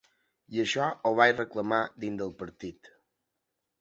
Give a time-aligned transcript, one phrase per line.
[0.55, 2.95] I això ho vaig reclamar dins del partit.